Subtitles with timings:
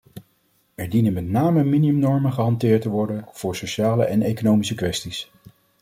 [0.75, 5.31] Er dienen met name minimumnormen gehanteerd te worden voor sociale en economische kwesties.